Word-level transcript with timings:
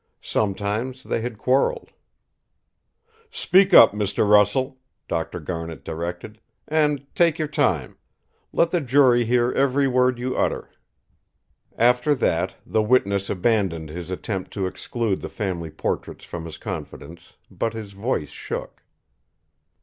Sometimes, 0.23 1.03
they 1.03 1.21
had 1.21 1.37
quarrelled. 1.37 1.91
"Speak 3.29 3.71
up, 3.71 3.91
Mr. 3.93 4.27
Russell!" 4.27 4.79
Dr. 5.07 5.39
Garnet 5.39 5.83
directed. 5.85 6.39
"And 6.67 7.05
take 7.13 7.37
your 7.37 7.47
time. 7.47 7.99
Let 8.51 8.71
the 8.71 8.81
jury 8.81 9.25
hear 9.25 9.51
every 9.51 9.87
word 9.87 10.17
you 10.17 10.35
utter." 10.35 10.71
After 11.77 12.15
that, 12.15 12.55
the 12.65 12.81
witness 12.81 13.29
abandoned 13.29 13.89
his 13.89 14.09
attempt 14.09 14.49
to 14.53 14.65
exclude 14.65 15.21
the 15.21 15.29
family 15.29 15.69
portraits 15.69 16.25
from 16.25 16.45
his 16.45 16.57
confidence, 16.57 17.33
but 17.51 17.73
his 17.75 17.91
voice 17.91 18.29
shook. 18.29 18.81